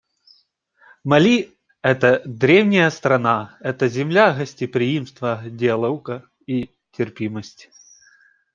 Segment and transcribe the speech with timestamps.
[1.03, 7.69] Мали— это древняя страна, это земля гостеприимства, диалога и терпимости.